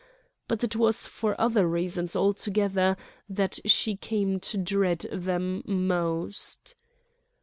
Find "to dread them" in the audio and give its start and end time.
4.39-5.61